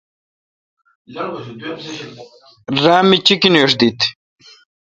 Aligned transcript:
را 2.83 2.97
می 3.07 3.17
چیکینیش 3.25 3.71
دیت۔ 3.79 3.99